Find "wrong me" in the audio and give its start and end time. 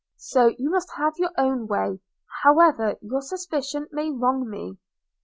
4.09-4.79